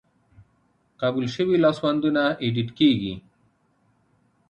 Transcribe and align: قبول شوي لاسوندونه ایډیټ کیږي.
قبول 1.01 1.25
شوي 1.35 1.55
لاسوندونه 1.63 2.23
ایډیټ 2.43 2.69
کیږي. 2.79 3.13